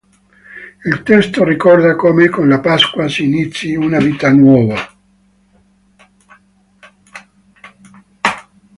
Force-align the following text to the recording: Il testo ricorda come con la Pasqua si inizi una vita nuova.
Il 0.85 1.03
testo 1.03 1.43
ricorda 1.43 1.95
come 1.95 2.27
con 2.27 2.47
la 2.47 2.59
Pasqua 2.59 3.07
si 3.07 3.25
inizi 3.25 3.75
una 3.75 3.99
vita 3.99 4.31
nuova. 4.33 4.95